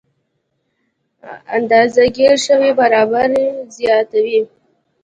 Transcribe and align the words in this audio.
اندازه 1.55 2.03
ګیره 2.15 2.37
شوې 2.45 2.71
برابري 2.79 3.45
زیاتوي. 3.75 4.41